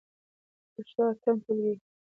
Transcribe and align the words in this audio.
پښتو 0.73 1.01
اتم 1.11 1.35
ټولګی. 1.43 1.73